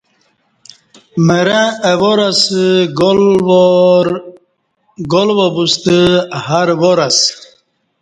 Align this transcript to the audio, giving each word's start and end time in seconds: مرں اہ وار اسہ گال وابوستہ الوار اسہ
مرں 1.25 1.65
اہ 1.89 1.93
وار 1.99 2.19
اسہ 2.29 2.63
گال 5.11 5.29
وابوستہ 5.37 5.97
الوار 6.61 6.99
اسہ 7.07 7.31